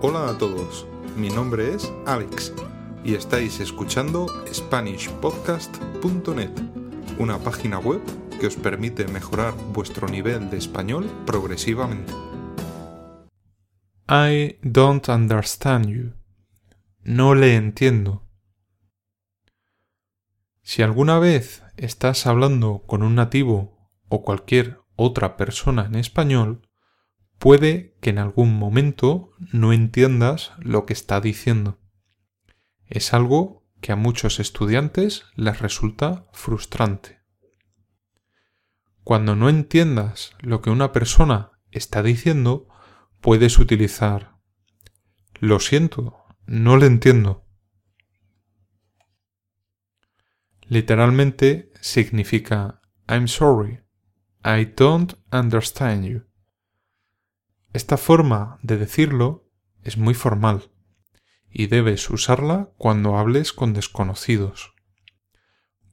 [0.00, 2.52] Hola a todos, mi nombre es Alex
[3.02, 6.52] y estáis escuchando SpanishPodcast.net,
[7.18, 8.00] una página web
[8.38, 12.12] que os permite mejorar vuestro nivel de español progresivamente.
[14.08, 16.12] I don't understand you.
[17.02, 18.22] No le entiendo.
[20.62, 26.67] Si alguna vez estás hablando con un nativo o cualquier otra persona en español,
[27.38, 31.78] puede que en algún momento no entiendas lo que está diciendo.
[32.86, 37.20] Es algo que a muchos estudiantes les resulta frustrante.
[39.04, 42.68] Cuando no entiendas lo que una persona está diciendo,
[43.20, 44.36] puedes utilizar
[45.40, 47.46] Lo siento, no le entiendo.
[50.62, 53.80] Literalmente significa I'm sorry,
[54.44, 56.27] I don't understand you.
[57.72, 59.50] Esta forma de decirlo
[59.82, 60.70] es muy formal
[61.50, 64.74] y debes usarla cuando hables con desconocidos.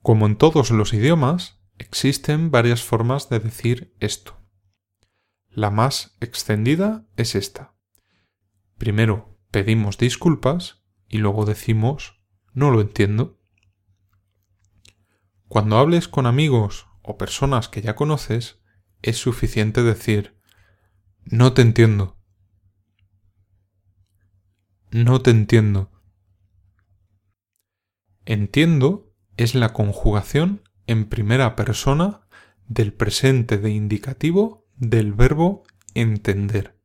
[0.02, 4.40] Como en todos los idiomas, existen varias formas de decir esto.
[5.50, 7.76] La más extendida es esta.
[8.78, 12.22] Primero pedimos disculpas y luego decimos
[12.54, 13.40] no lo entiendo.
[15.48, 18.60] Cuando hables con amigos o personas que ya conoces,
[19.02, 20.40] es suficiente decir
[21.26, 22.18] no te entiendo.
[24.92, 25.92] No te entiendo.
[28.26, 32.28] Entiendo es la conjugación en primera persona
[32.68, 35.64] del presente de indicativo del verbo
[35.96, 36.80] entender.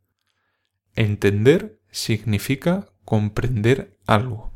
[0.94, 4.50] Entender significa comprender algo.